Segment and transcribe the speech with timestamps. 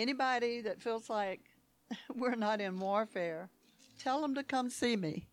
[0.00, 1.40] Anybody that feels like
[2.14, 3.50] we're not in warfare,
[3.98, 5.26] tell them to come see me.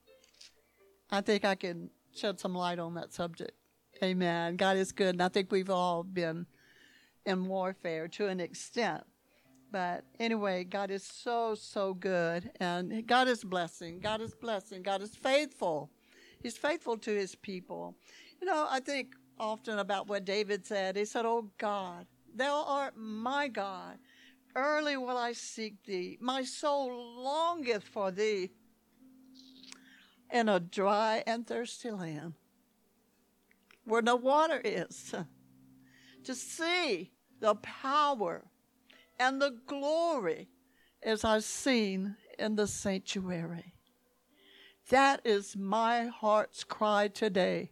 [1.10, 3.54] I think I can shed some light on that subject.
[4.04, 4.58] Amen.
[4.58, 6.48] God is good, and I think we've all been
[7.26, 9.06] in warfare to an extent.
[9.72, 14.02] But anyway, God is so, so good, and God is blessing.
[14.02, 14.82] God is blessing.
[14.82, 15.90] God is faithful.
[16.44, 17.96] He's faithful to his people.
[18.42, 20.98] You know, I think often about what David said.
[20.98, 22.06] He said, Oh God,
[22.36, 23.98] thou art my God.
[24.58, 26.18] Early will I seek thee.
[26.20, 28.50] My soul longeth for thee
[30.34, 32.34] in a dry and thirsty land
[33.86, 35.14] where no water is
[36.24, 38.48] to see the power
[39.20, 40.50] and the glory
[41.04, 43.76] as I've seen in the sanctuary.
[44.90, 47.70] That is my heart's cry today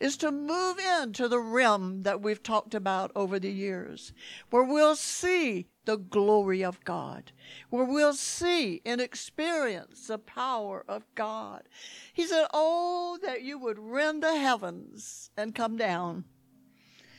[0.00, 4.12] is to move into the realm that we've talked about over the years,
[4.50, 7.32] where we'll see the glory of God,
[7.70, 11.68] where we'll see and experience the power of God.
[12.12, 16.24] He said, Oh, that you would rend the heavens and come down,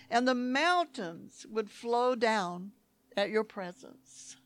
[0.10, 2.72] and the mountains would flow down
[3.16, 4.38] at your presence.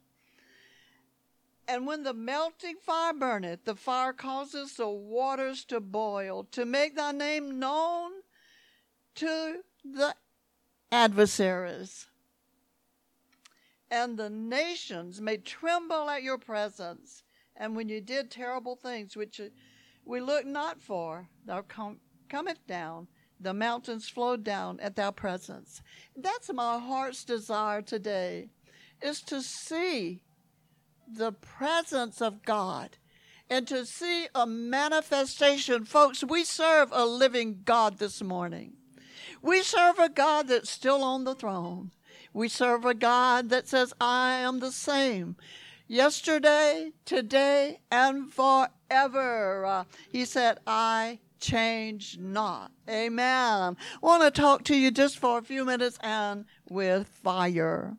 [1.70, 6.96] And when the melting fire burneth, the fire causes the waters to boil, to make
[6.96, 8.12] thy name known
[9.16, 10.16] to the
[10.92, 12.08] adversaries.
[13.92, 17.22] And the nations may tremble at your presence.
[17.56, 19.40] And when you did terrible things which
[20.04, 23.08] we look not for, thou com- cometh down,
[23.40, 25.84] the mountains flowed down at thy presence.
[26.16, 28.50] That's my heart's desire today,
[29.04, 30.24] is to see
[31.12, 32.98] the presence of God
[33.50, 35.86] and to see a manifestation.
[35.86, 38.74] Folks, we serve a living God this morning.
[39.42, 41.92] We serve a God that's still on the throne.
[42.34, 45.36] We serve a God that says, I am the same
[45.88, 49.66] yesterday, today, and forever.
[49.66, 52.72] Uh, he said, I change not.
[52.88, 53.76] Amen.
[53.76, 57.98] I want to talk to you just for a few minutes and with fire.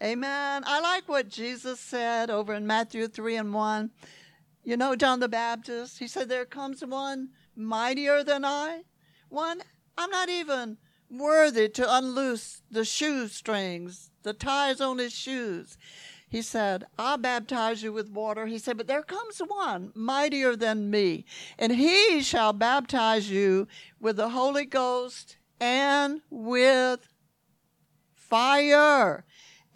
[0.00, 0.62] Amen.
[0.64, 3.90] I like what Jesus said over in Matthew 3 and 1.
[4.62, 8.82] You know, John the Baptist, he said, There comes one mightier than I.
[9.28, 9.60] One,
[9.96, 10.78] I'm not even
[11.10, 15.76] worthy to unloose the shoestrings, the ties on his shoes.
[16.28, 18.46] He said, I'll baptize you with water.
[18.46, 21.24] He said, But there comes one mightier than me,
[21.58, 23.66] and he shall baptize you
[23.98, 27.08] with the Holy Ghost and with
[28.14, 29.24] fire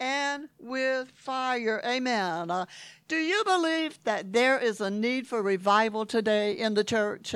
[0.03, 1.81] and with fire.
[1.85, 2.51] Amen.
[2.51, 2.65] Uh,
[3.07, 7.33] do you believe that there is a need for revival today in the church?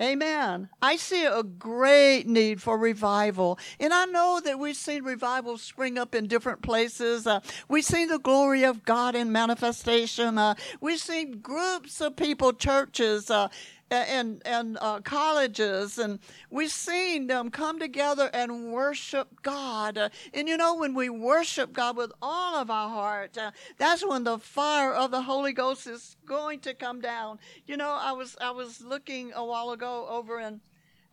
[0.00, 0.68] Amen.
[0.80, 3.58] I see a great need for revival.
[3.80, 7.26] And I know that we've seen revival spring up in different places.
[7.26, 10.38] Uh, we've seen the glory of God in manifestation.
[10.38, 13.48] Uh, we've seen groups of people, churches, uh,
[13.90, 16.18] and and uh, colleges, and
[16.50, 20.10] we've seen them come together and worship God.
[20.32, 24.24] And you know, when we worship God with all of our heart, uh, that's when
[24.24, 27.38] the fire of the Holy Ghost is going to come down.
[27.66, 30.60] You know, I was I was looking a while ago over in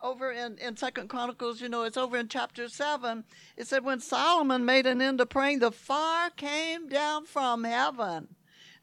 [0.03, 3.23] over in, in second chronicles you know it's over in chapter 7
[3.55, 8.27] it said when solomon made an end of praying the fire came down from heaven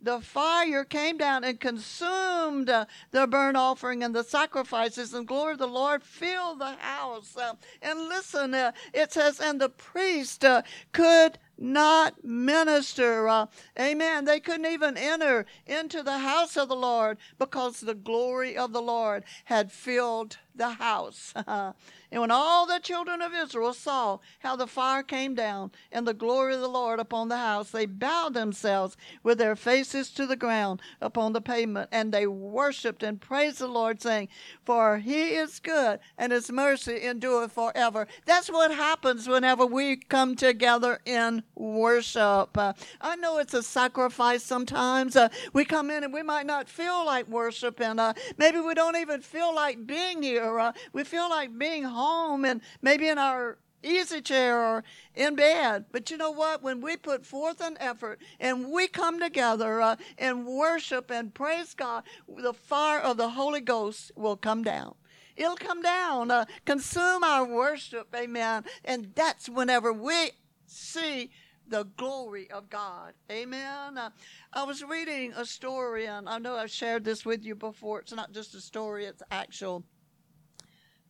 [0.01, 5.53] the fire came down and consumed uh, the burnt offering and the sacrifices, and glory
[5.53, 7.37] of the Lord filled the house.
[7.37, 10.45] Uh, and listen, uh, it says, and the priest
[10.93, 13.29] could not minister.
[13.29, 13.47] Uh,
[13.79, 14.25] amen.
[14.25, 18.83] They couldn't even enter into the house of the Lord because the glory of the
[18.83, 21.35] Lord had filled the house.
[22.11, 26.15] And when all the children of Israel saw how the fire came down and the
[26.15, 30.37] glory of the Lord upon the house, they bowed themselves with their faces to the
[30.37, 34.29] ground upon the pavement, and they worshipped and praised the Lord, saying,
[34.65, 38.07] For he is good, and his mercy endureth forever.
[38.25, 42.57] That's what happens whenever we come together in worship.
[42.57, 45.17] Uh, I know it's a sacrifice sometimes.
[45.17, 47.99] Uh, we come in and we might not feel like worshiping.
[47.99, 50.59] Uh, maybe we don't even feel like being here.
[50.59, 54.85] Uh, we feel like being home and maybe in our easy chair or
[55.15, 55.87] in bed.
[55.93, 56.63] But you know what?
[56.63, 61.75] When we put forth an effort and we come together uh, and worship and praise
[61.75, 64.95] God, the fire of the Holy Ghost will come down.
[65.37, 68.65] It'll come down, uh, consume our worship, amen.
[68.85, 70.33] And that's whenever we
[70.69, 71.31] see
[71.69, 73.13] the glory of God.
[73.31, 73.99] Amen.
[73.99, 74.11] Uh,
[74.53, 78.01] I was reading a story, and I know I've shared this with you before.
[78.01, 79.85] It's not just a story, it's actual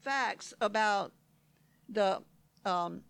[0.02, 1.12] facts about
[1.88, 2.22] the
[2.64, 3.02] um,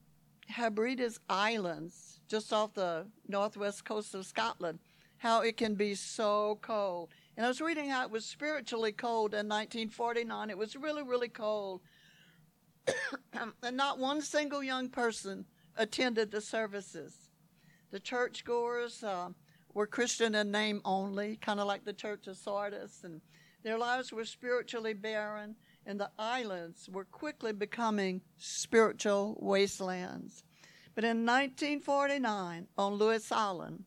[0.49, 4.79] Hebrides Islands, just off the northwest coast of Scotland,
[5.19, 7.11] how it can be so cold.
[7.37, 10.51] And I was reading how it was spiritually cold in 1949.
[10.51, 11.81] It was really, really cold.
[13.63, 15.45] and not one single young person
[15.79, 17.31] attended the services.
[17.91, 19.31] The churchgoers uh,
[19.73, 23.23] were Christian in name only, kind of like the Church of Sardis, and
[23.63, 30.45] their lives were spiritually barren, and the islands were quickly becoming spiritual wastelands.
[30.95, 33.85] But in 1949, on Lewis Island,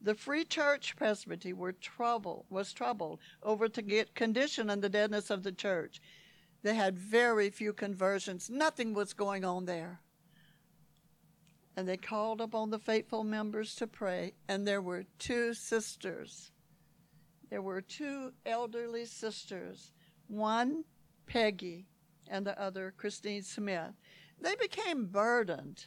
[0.00, 5.42] the Free Church Presbytery were troubled, was troubled over the condition and the deadness of
[5.42, 6.00] the church.
[6.62, 8.48] They had very few conversions.
[8.48, 10.00] Nothing was going on there.
[11.80, 16.50] And they called upon the faithful members to pray, and there were two sisters.
[17.48, 19.90] There were two elderly sisters,
[20.28, 20.84] one
[21.24, 21.86] Peggy
[22.28, 23.94] and the other Christine Smith.
[24.38, 25.86] They became burdened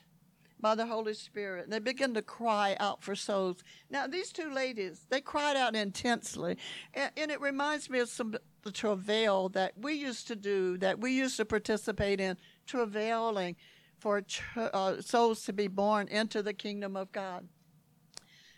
[0.59, 1.69] by the Holy Spirit.
[1.69, 3.63] They began to cry out for souls.
[3.91, 6.57] Now, these two ladies, they cried out intensely.
[6.95, 10.99] And, and it reminds me of some the travail that we used to do, that
[10.99, 13.57] we used to participate in, travailing
[14.03, 17.47] for ch- uh, souls to be born into the kingdom of God.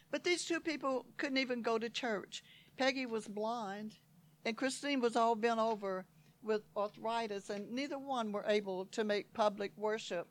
[0.10, 2.44] But these two people couldn't even go to church.
[2.80, 4.00] Peggy was blind,
[4.44, 6.08] and Christine was all bent over
[6.42, 10.28] with arthritis, and neither one were able to make public worship.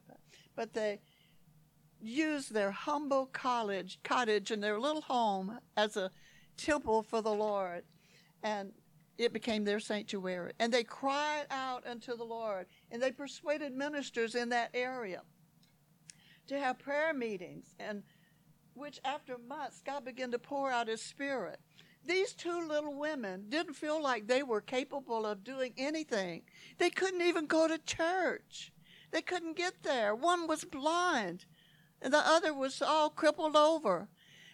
[0.57, 0.99] But they
[2.01, 6.11] used their humble college cottage and their little home as a
[6.57, 7.85] temple for the Lord,
[8.43, 8.73] and
[9.19, 10.53] it became their sanctuary.
[10.59, 15.23] And they cried out unto the Lord, and they persuaded ministers in that area
[16.47, 18.03] to have prayer meetings, and
[18.75, 21.61] which after months God began to pour out His Spirit.
[22.07, 26.43] These two little women didn't feel like they were capable of doing anything.
[26.77, 28.73] They couldn't even go to church.
[29.11, 30.15] They couldn't get there.
[30.15, 31.47] One was blind
[32.05, 34.09] and the other was all crippled over.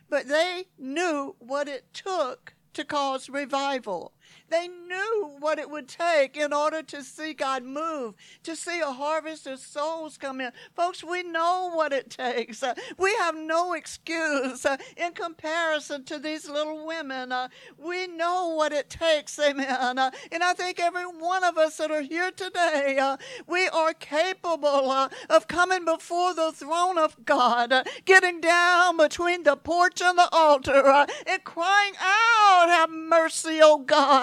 [0.08, 4.12] But they knew what it took to cause revival.
[4.50, 8.92] They knew what it would take in order to see God move, to see a
[8.92, 10.50] harvest of souls come in.
[10.74, 12.62] Folks, we know what it takes.
[12.62, 17.32] Uh, we have no excuse uh, in comparison to these little women.
[17.32, 17.48] Uh,
[17.78, 19.98] we know what it takes, amen.
[19.98, 23.16] Uh, and I think every one of us that are here today, uh,
[23.46, 27.72] we are capable uh, of coming before the throne of God,
[28.04, 34.19] getting down between the porch and the altar, and crying out, Have mercy, O God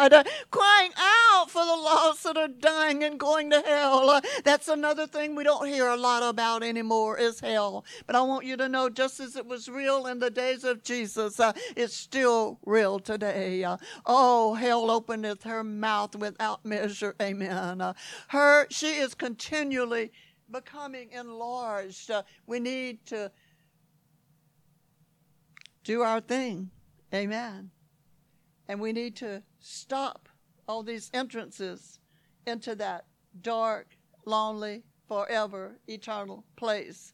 [0.52, 4.10] crying out for the lost that are dying and going to hell.
[4.10, 7.86] Uh, that's another thing we don't hear a lot about anymore is hell.
[8.06, 10.84] But I want you to know, just as it was real in the days of
[10.84, 13.64] Jesus, uh, it's still real today.
[13.64, 17.16] Uh, oh, hell openeth her mouth without measure.
[17.22, 17.82] Amen.
[17.82, 17.94] Uh,
[18.30, 20.12] her, she is continually
[20.52, 22.12] becoming enlarged.
[22.12, 23.32] Uh, we need to
[25.84, 26.70] do our thing.
[27.14, 27.72] Amen.
[28.68, 30.30] And we need to stop
[30.68, 32.00] all these entrances
[32.46, 33.06] into that
[33.41, 37.13] dark, lonely, forever, eternal place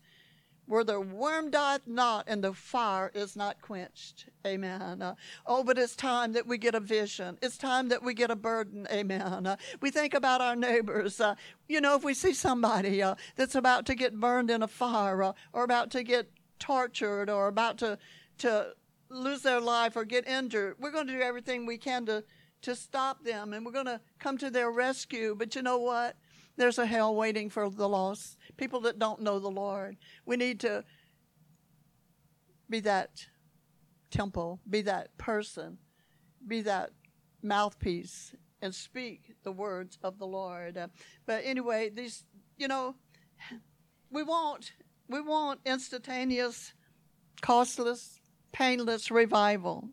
[0.65, 4.29] where the worm dieth not and the fire is not quenched.
[4.47, 5.01] Amen.
[5.01, 7.37] Uh, oh, but it's time that we get a vision.
[7.41, 8.87] It's time that we get a burden.
[8.91, 9.45] Amen.
[9.45, 11.19] Uh, we think about our neighbors.
[11.19, 11.35] Uh,
[11.67, 15.21] you know, if we see somebody uh, that's about to get burned in a fire
[15.21, 17.97] uh, or about to get tortured or about to,
[18.37, 18.67] to
[19.09, 22.23] lose their life or get injured, we're going to do everything we can to,
[22.63, 25.35] to stop them and we're going to come to their rescue.
[25.37, 26.15] But you know what?
[26.55, 29.97] There's a hell waiting for the lost, people that don't know the Lord.
[30.25, 30.83] We need to
[32.69, 33.25] be that
[34.11, 35.79] temple, be that person,
[36.47, 36.91] be that
[37.41, 40.77] mouthpiece, and speak the words of the Lord.
[41.25, 42.23] But anyway, these,
[42.57, 42.95] you know,
[44.11, 44.71] we want
[45.09, 46.73] we want instantaneous,
[47.41, 48.19] costless,
[48.51, 49.89] painless revival.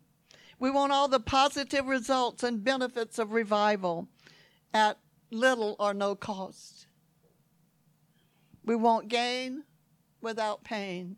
[0.61, 4.07] We want all the positive results and benefits of revival
[4.71, 4.99] at
[5.31, 6.85] little or no cost.
[8.63, 9.63] We want gain
[10.21, 11.17] without pain.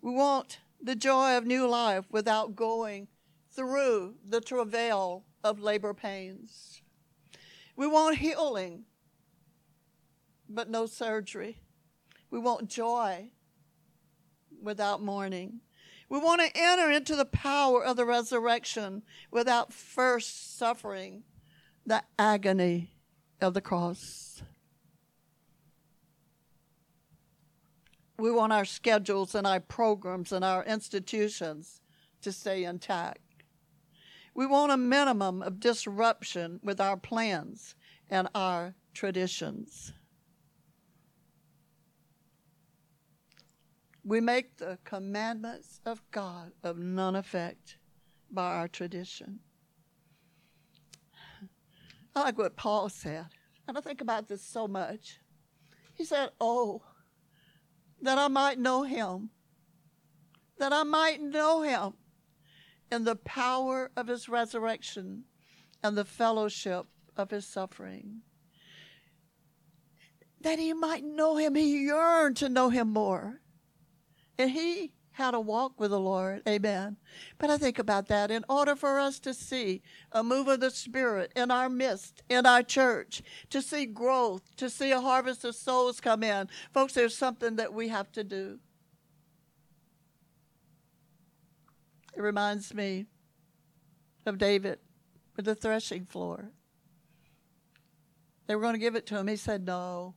[0.00, 3.08] We want the joy of new life without going
[3.50, 6.82] through the travail of labor pains.
[7.74, 8.84] We want healing,
[10.48, 11.62] but no surgery.
[12.30, 13.30] We want joy
[14.62, 15.62] without mourning.
[16.08, 21.24] We want to enter into the power of the resurrection without first suffering
[21.86, 22.90] the agony
[23.40, 24.42] of the cross.
[28.18, 31.80] We want our schedules and our programs and our institutions
[32.22, 33.18] to stay intact.
[34.34, 37.74] We want a minimum of disruption with our plans
[38.08, 39.92] and our traditions.
[44.04, 47.78] We make the commandments of God of none effect
[48.30, 49.40] by our tradition.
[52.14, 53.26] I like what Paul said,
[53.66, 55.18] and I think about this so much.
[55.94, 56.82] He said, Oh,
[58.02, 59.30] that I might know him,
[60.58, 61.94] that I might know him
[62.92, 65.24] in the power of his resurrection
[65.82, 68.20] and the fellowship of his suffering.
[70.40, 71.54] That he might know him.
[71.54, 73.40] He yearned to know him more.
[74.38, 76.42] And he had a walk with the Lord.
[76.48, 76.96] Amen.
[77.38, 78.32] But I think about that.
[78.32, 82.46] In order for us to see a move of the Spirit in our midst, in
[82.46, 87.16] our church, to see growth, to see a harvest of souls come in, folks, there's
[87.16, 88.58] something that we have to do.
[92.16, 93.06] It reminds me
[94.26, 94.80] of David
[95.36, 96.50] with the threshing floor.
[98.46, 99.28] They were going to give it to him.
[99.28, 100.14] He said, No,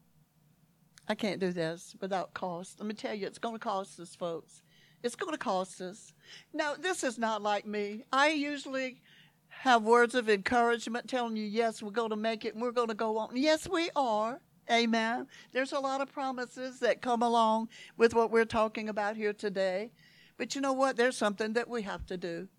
[1.07, 2.79] I can't do this without cost.
[2.79, 4.61] Let me tell you, it's going to cost us, folks.
[5.03, 6.13] It's going to cost us.
[6.53, 8.03] Now, this is not like me.
[8.11, 9.01] I usually
[9.49, 12.89] have words of encouragement telling you, yes, we're going to make it and we're going
[12.89, 13.29] to go on.
[13.35, 14.41] Yes, we are.
[14.69, 15.27] Amen.
[15.53, 19.91] There's a lot of promises that come along with what we're talking about here today.
[20.37, 20.97] But you know what?
[20.97, 22.49] There's something that we have to do.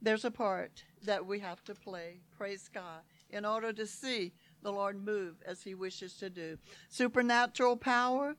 [0.00, 4.72] There's a part that we have to play, praise God, in order to see the
[4.72, 6.58] Lord move as He wishes to do.
[6.88, 8.36] Supernatural power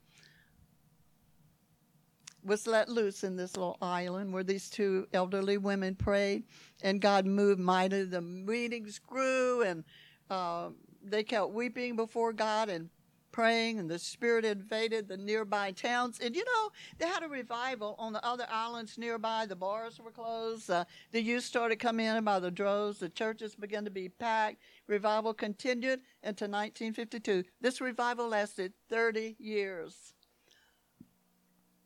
[2.44, 6.44] was let loose in this little island where these two elderly women prayed,
[6.82, 8.06] and God moved mightily.
[8.06, 9.84] The meetings grew, and
[10.30, 10.70] uh,
[11.04, 12.90] they kept weeping before God and
[13.40, 16.20] praying, and the Spirit invaded the nearby towns.
[16.20, 19.46] And you know, they had a revival on the other islands nearby.
[19.46, 20.70] The bars were closed.
[20.70, 23.00] Uh, the youth started coming in by the droves.
[23.00, 24.58] The churches began to be packed.
[24.88, 27.46] Revival continued into 1952.
[27.62, 30.14] This revival lasted 30 years.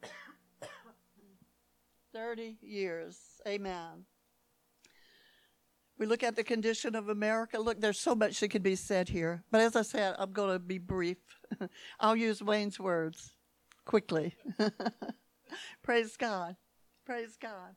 [2.14, 3.20] 30 years.
[3.48, 4.06] Amen.
[5.98, 7.60] We look at the condition of America.
[7.60, 9.44] Look, there's so much that could be said here.
[9.52, 11.18] But as I said, I'm going to be brief.
[12.00, 13.32] I'll use Wayne's words
[13.86, 14.36] quickly.
[15.84, 16.56] Praise God.
[17.06, 17.76] Praise God.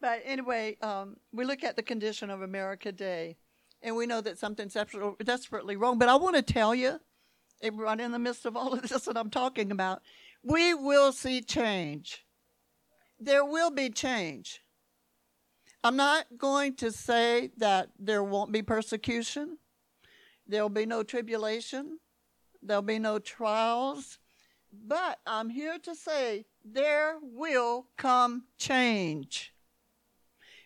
[0.00, 3.36] But anyway, um, we look at the condition of America today,
[3.82, 4.76] and we know that something's
[5.24, 5.98] desperately wrong.
[5.98, 7.00] But I want to tell you,
[7.72, 10.02] right in the midst of all of this that I'm talking about,
[10.42, 12.24] we will see change
[13.20, 14.62] there will be change.
[15.84, 19.58] I'm not going to say that there won't be persecution.
[20.46, 21.98] There'll be no tribulation.
[22.62, 24.18] There'll be no trials.
[24.72, 29.54] But I'm here to say there will come change.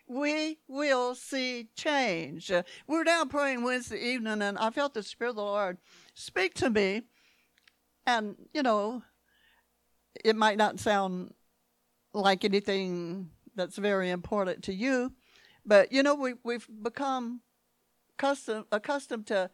[0.09, 2.51] We will see change.
[2.51, 5.79] We were down praying Wednesday evening, and I felt the Spirit of the Lord
[6.15, 7.03] speak to me.
[8.07, 9.03] And, you know,
[10.25, 11.35] it might not sound
[12.13, 15.13] like anything that's very important to you.
[15.65, 17.41] But you know, we we've become
[18.17, 19.51] custom accustomed to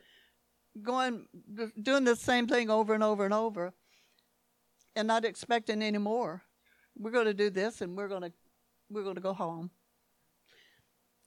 [0.83, 1.27] going
[1.81, 3.73] doing the same thing over and over and over,
[4.95, 6.43] and not expecting any more.
[6.97, 8.33] We're going to do this, and we're going to
[8.91, 9.71] we're going to go home.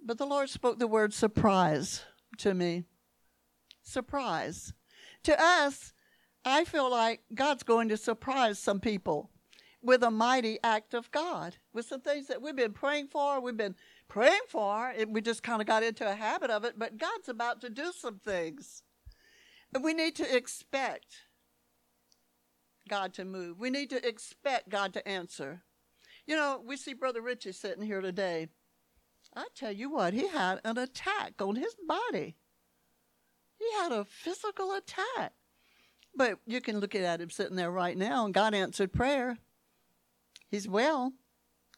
[0.03, 2.03] But the Lord spoke the word surprise
[2.37, 2.85] to me.
[3.83, 4.73] Surprise.
[5.23, 5.93] To us,
[6.43, 9.30] I feel like God's going to surprise some people
[9.81, 13.57] with a mighty act of God, with some things that we've been praying for, we've
[13.57, 13.75] been
[14.07, 17.61] praying for, we just kind of got into a habit of it, but God's about
[17.61, 18.83] to do some things.
[19.73, 21.07] And we need to expect
[22.89, 23.59] God to move.
[23.59, 25.63] We need to expect God to answer.
[26.27, 28.49] You know, we see Brother Richie sitting here today.
[29.35, 32.35] I tell you what, he had an attack on his body.
[33.57, 35.33] He had a physical attack.
[36.13, 39.37] But you can look at him sitting there right now, and God answered prayer.
[40.51, 41.13] He's well.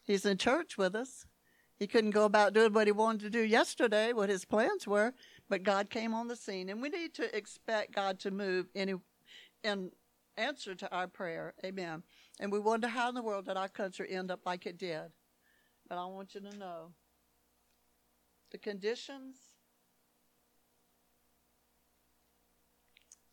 [0.03, 1.27] He's in church with us.
[1.77, 5.13] He couldn't go about doing what he wanted to do yesterday, what his plans were,
[5.47, 6.69] but God came on the scene.
[6.69, 8.99] And we need to expect God to move in,
[9.63, 9.91] in
[10.37, 11.53] answer to our prayer.
[11.63, 12.01] Amen.
[12.39, 15.11] And we wonder how in the world did our country end up like it did.
[15.87, 16.93] But I want you to know
[18.51, 19.35] the conditions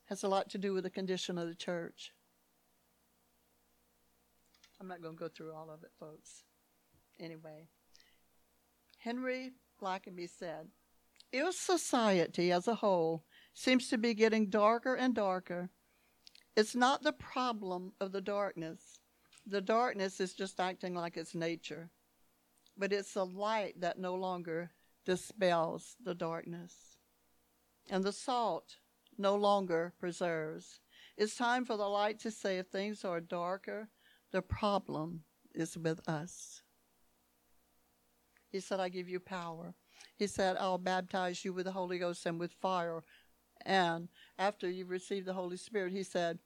[0.07, 2.13] has a lot to do with the condition of the church.
[4.81, 6.45] I'm not going to go through all of it, folks.
[7.19, 7.69] Anyway,
[8.99, 10.69] Henry Blackaby said,
[11.33, 15.71] if society as a whole seems to be getting darker and darker,
[16.57, 19.01] it's not the problem of the darkness.
[19.47, 21.91] The darkness is just acting like its nature,
[22.77, 24.71] but it's the light that no longer
[25.05, 26.75] dispels the darkness.
[27.89, 28.77] And the salt
[29.19, 30.81] no longer preserves.
[31.17, 33.89] It's time for the light to say if things are darker
[34.33, 35.23] the problem
[35.55, 36.63] is with us.
[38.51, 39.75] He said, I give you power.
[40.17, 43.03] He said, I'll baptize you with the Holy Ghost and with fire.
[43.65, 44.09] And
[44.39, 46.39] after you receive the Holy Spirit, he said,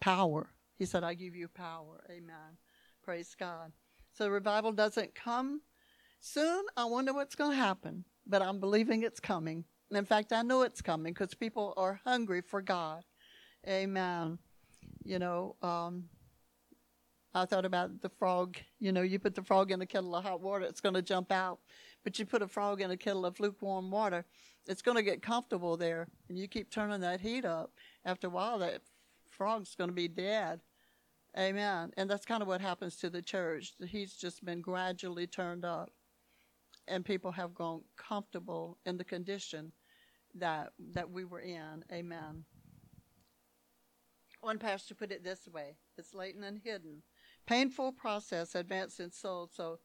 [0.00, 0.50] power.
[0.78, 2.04] He said, I give you power.
[2.10, 2.58] Amen.
[3.02, 3.72] Praise God.
[4.12, 5.60] So revival doesn't come
[6.20, 6.64] soon.
[6.76, 9.64] I wonder what's going to happen, but I'm believing it's coming.
[9.90, 13.04] In fact, I know it's coming because people are hungry for God.
[13.68, 14.38] Amen.
[15.04, 16.04] You know, um,
[17.36, 18.56] I thought about the frog.
[18.78, 21.02] You know, you put the frog in a kettle of hot water, it's going to
[21.02, 21.58] jump out.
[22.02, 24.24] But you put a frog in a kettle of lukewarm water,
[24.66, 26.08] it's going to get comfortable there.
[26.28, 27.72] And you keep turning that heat up.
[28.04, 28.80] After a while, that
[29.30, 30.60] frog's going to be dead.
[31.38, 31.92] Amen.
[31.98, 33.74] And that's kind of what happens to the church.
[33.86, 35.90] Heat's just been gradually turned up.
[36.88, 39.72] And people have grown comfortable in the condition
[40.36, 41.84] that that we were in.
[41.92, 42.44] Amen.
[44.40, 47.02] One pastor put it this way it's latent and hidden.
[47.46, 49.78] Painful process advanced in soul, so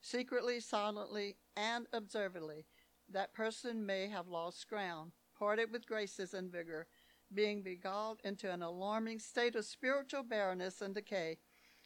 [0.00, 2.66] secretly, silently, and observantly,
[3.10, 6.86] that person may have lost ground, parted with graces and vigor,
[7.32, 11.38] being beguiled into an alarming state of spiritual barrenness and decay,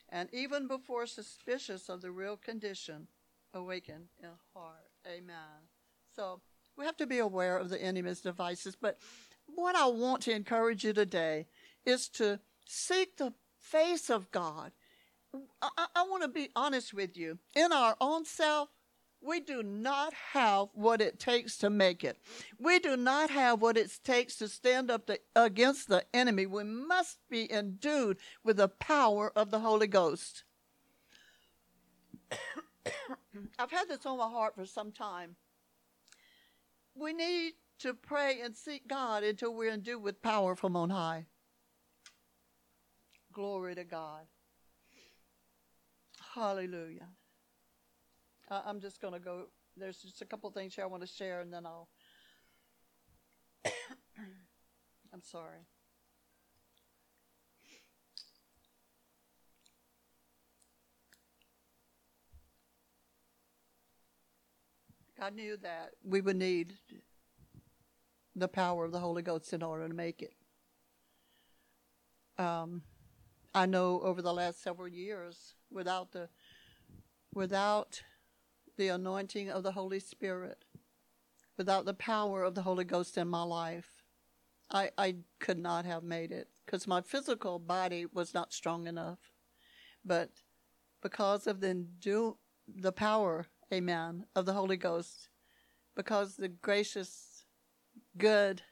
[0.08, 3.06] and even before suspicious of the real condition,
[3.54, 4.90] awakened in heart.
[5.06, 5.68] Amen.
[6.14, 6.40] So
[6.76, 8.76] we have to be aware of the enemy's devices.
[8.80, 8.98] But
[9.46, 11.46] what I want to encourage you today
[11.84, 14.72] is to seek the face of God.
[15.62, 17.38] I, I want to be honest with you.
[17.54, 18.68] In our own self,
[19.22, 22.18] we do not have what it takes to make it.
[22.58, 26.46] We do not have what it takes to stand up to, against the enemy.
[26.46, 30.44] We must be endued with the power of the Holy Ghost.
[33.58, 35.36] I've had this on my heart for some time.
[36.94, 41.26] We need to pray and seek God until we're endued with power from on high.
[43.32, 44.26] Glory to God.
[46.34, 47.08] Hallelujah.
[48.48, 49.46] Uh, I'm just going to go.
[49.76, 51.88] There's just a couple things here I want to share, and then I'll.
[55.12, 55.66] I'm sorry.
[65.20, 66.74] I knew that we would need
[68.34, 70.32] the power of the Holy Ghost in order to make it.
[72.42, 72.82] Um,
[73.54, 76.28] I know over the last several years, without the
[77.34, 78.02] without
[78.76, 80.64] the anointing of the Holy Spirit,
[81.56, 84.04] without the power of the Holy Ghost in my life,
[84.70, 89.18] I, I could not have made it because my physical body was not strong enough.
[90.04, 90.30] But
[91.02, 95.28] because of the do, the power, amen, of the Holy Ghost,
[95.96, 97.44] because the gracious,
[98.16, 98.62] good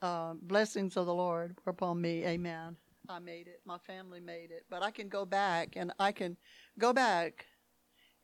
[0.00, 2.76] uh, blessings of the Lord were upon me, amen.
[3.08, 3.60] I made it.
[3.64, 4.64] My family made it.
[4.70, 6.36] But I can go back and I can
[6.78, 7.46] go back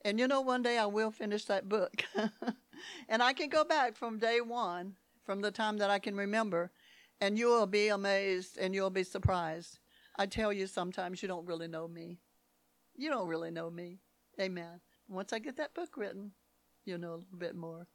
[0.05, 2.03] and you know, one day I will finish that book.
[3.09, 6.71] and I can go back from day one, from the time that I can remember,
[7.19, 9.79] and you will be amazed and you'll be surprised.
[10.17, 12.17] I tell you, sometimes you don't really know me.
[12.95, 13.99] You don't really know me.
[14.39, 14.79] Amen.
[15.07, 16.31] Once I get that book written,
[16.85, 17.87] you'll know a little bit more.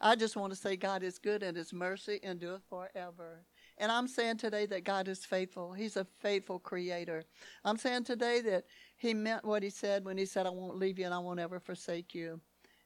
[0.00, 3.44] I just want to say God is good and his mercy endureth forever.
[3.80, 5.72] And I'm saying today that God is faithful.
[5.72, 7.24] He's a faithful creator.
[7.64, 8.66] I'm saying today that
[8.98, 11.40] he meant what he said when he said, I won't leave you and I won't
[11.40, 12.42] ever forsake you.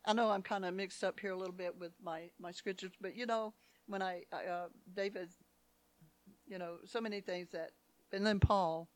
[0.07, 2.93] I know I'm kind of mixed up here a little bit with my, my scriptures,
[3.01, 3.55] but you know,
[3.89, 5.31] when I, uh, David,
[6.47, 7.71] you know, so many things that,
[8.13, 8.89] and then Paul,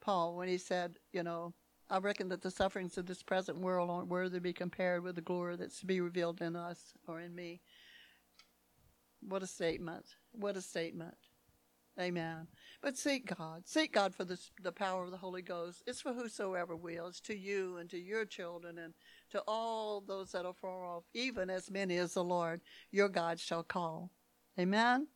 [0.00, 1.52] Paul, when he said, you know,
[1.90, 5.16] I reckon that the sufferings of this present world aren't worthy to be compared with
[5.16, 7.60] the glory that's to be revealed in us or in me.
[9.20, 10.06] What a statement.
[10.30, 11.16] What a statement.
[11.98, 12.46] Amen.
[12.80, 13.66] But seek God.
[13.66, 15.82] Seek God for the power of the Holy Ghost.
[15.86, 17.08] It's for whosoever will.
[17.08, 18.94] It's to you and to your children and
[19.32, 23.38] to all those that are far off, even as many as the Lord your God
[23.38, 24.10] shall call.
[24.58, 25.08] Amen.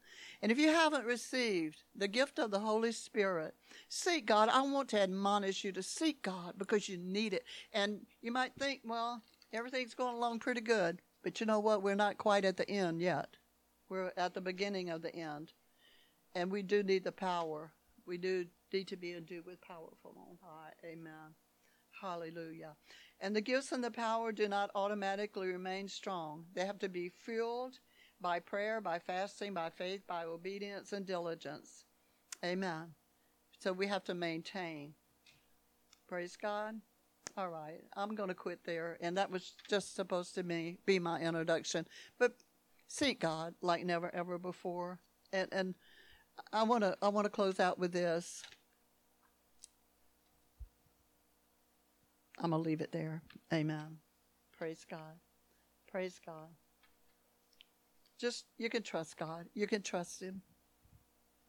[0.43, 3.55] And if you haven't received the gift of the Holy Spirit,
[3.89, 4.49] seek God.
[4.49, 7.45] I want to admonish you to seek God because you need it.
[7.73, 11.01] And you might think, well, everything's going along pretty good.
[11.23, 11.83] But you know what?
[11.83, 13.37] We're not quite at the end yet.
[13.89, 15.53] We're at the beginning of the end.
[16.35, 17.73] And we do need the power.
[18.07, 20.73] We do need to be endued with power from on high.
[20.85, 21.35] Amen.
[22.01, 22.75] Hallelujah.
[23.21, 26.45] And the gifts and the power do not automatically remain strong.
[26.55, 27.79] They have to be fueled
[28.21, 31.85] by prayer, by fasting, by faith, by obedience and diligence.
[32.45, 32.95] Amen.
[33.61, 34.95] So we have to maintain.
[36.09, 36.75] Praise God.
[37.37, 37.81] All right.
[37.97, 38.99] I'm going to quit there.
[39.01, 41.87] And that was just supposed to be, be my introduction.
[42.19, 42.33] But
[42.89, 45.01] seek God like never ever before.
[45.33, 45.75] And, and
[46.53, 48.43] I want to I want to close out with this.
[52.39, 53.23] I'm going to leave it there.
[53.53, 53.99] Amen.
[54.57, 55.19] Praise God.
[55.91, 56.49] Praise God.
[58.19, 59.47] Just, you can trust God.
[59.55, 60.43] You can trust Him.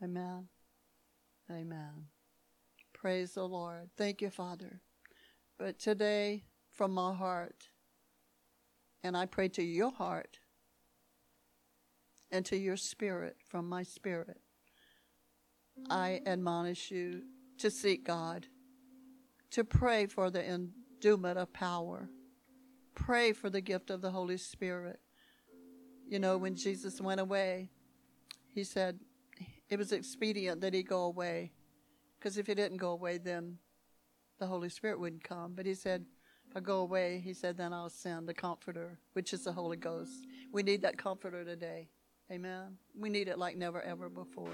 [0.03, 0.47] Amen.
[1.51, 2.07] Amen.
[2.93, 3.89] Praise the Lord.
[3.97, 4.81] Thank you, Father.
[5.57, 7.69] But today, from my heart,
[9.03, 10.39] and I pray to your heart
[12.31, 14.37] and to your spirit, from my spirit,
[15.89, 17.23] I admonish you
[17.59, 18.47] to seek God,
[19.51, 22.09] to pray for the endowment of power,
[22.95, 24.99] pray for the gift of the Holy Spirit.
[26.07, 27.69] You know, when Jesus went away,
[28.53, 28.99] he said
[29.69, 31.51] it was expedient that he go away,
[32.17, 33.57] because if he didn't go away, then
[34.39, 35.53] the Holy Spirit wouldn't come.
[35.55, 36.05] But he said,
[36.49, 39.77] if I go away, he said, then I'll send the Comforter, which is the Holy
[39.77, 40.27] Ghost.
[40.51, 41.89] We need that Comforter today.
[42.31, 42.77] Amen.
[42.97, 44.51] We need it like never, ever before.